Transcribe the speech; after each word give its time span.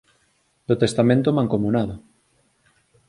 Do 0.67 0.75
testamento 0.83 1.29
mancomunado 1.39 1.95